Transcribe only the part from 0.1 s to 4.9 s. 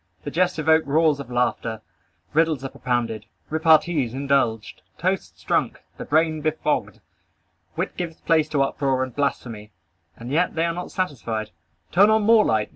The jests evoke roars of laughter. Riddles are propounded. Repartees indulged.